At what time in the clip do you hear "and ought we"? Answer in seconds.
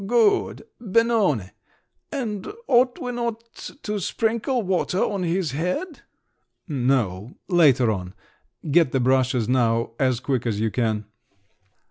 2.11-3.11